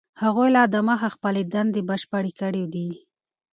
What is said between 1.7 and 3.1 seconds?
بشپړې کړي دي.